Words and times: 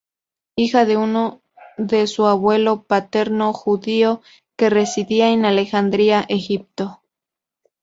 Hija 0.55 0.85
de 0.85 0.97
uno 0.97 1.43
de 1.77 2.07
su 2.07 2.25
abuelo 2.25 2.85
paterno 2.87 3.53
judío 3.53 4.23
que 4.57 4.71
residían 4.71 5.29
en 5.29 5.45
Alejandría, 5.45 6.25
Egipto. 6.27 7.03